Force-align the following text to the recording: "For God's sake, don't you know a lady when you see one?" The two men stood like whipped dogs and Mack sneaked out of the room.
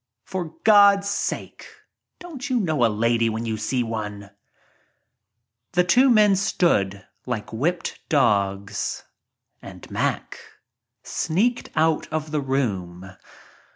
"For 0.23 0.55
God's 0.63 1.07
sake, 1.07 1.67
don't 2.17 2.49
you 2.49 2.59
know 2.59 2.83
a 2.83 2.87
lady 2.89 3.29
when 3.29 3.45
you 3.45 3.55
see 3.55 3.83
one?" 3.83 4.31
The 5.73 5.83
two 5.83 6.09
men 6.09 6.35
stood 6.35 7.05
like 7.27 7.53
whipped 7.53 7.99
dogs 8.09 9.03
and 9.61 9.87
Mack 9.91 10.39
sneaked 11.03 11.69
out 11.75 12.07
of 12.11 12.31
the 12.31 12.41
room. 12.41 13.15